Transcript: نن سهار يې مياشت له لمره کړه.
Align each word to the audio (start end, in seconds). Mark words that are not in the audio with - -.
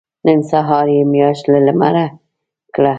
نن 0.25 0.39
سهار 0.51 0.87
يې 0.95 1.01
مياشت 1.13 1.45
له 1.53 1.59
لمره 1.67 2.05
کړه. 2.75 2.89